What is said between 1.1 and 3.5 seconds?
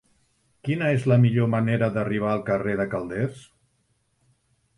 la millor manera d'arribar al carrer de Calders?